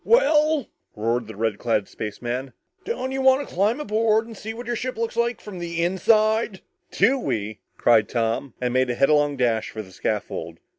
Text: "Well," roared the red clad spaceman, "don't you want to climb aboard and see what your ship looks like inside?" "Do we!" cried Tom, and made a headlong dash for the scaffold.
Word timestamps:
"Well," 0.03 0.67
roared 0.95 1.27
the 1.27 1.35
red 1.35 1.59
clad 1.59 1.87
spaceman, 1.87 2.53
"don't 2.85 3.11
you 3.11 3.21
want 3.21 3.47
to 3.47 3.53
climb 3.53 3.79
aboard 3.79 4.25
and 4.25 4.35
see 4.35 4.51
what 4.51 4.65
your 4.65 4.75
ship 4.75 4.97
looks 4.97 5.15
like 5.15 5.45
inside?" 5.45 6.61
"Do 6.89 7.19
we!" 7.19 7.59
cried 7.77 8.09
Tom, 8.09 8.55
and 8.59 8.73
made 8.73 8.89
a 8.89 8.95
headlong 8.95 9.37
dash 9.37 9.69
for 9.69 9.83
the 9.83 9.91
scaffold. 9.91 10.57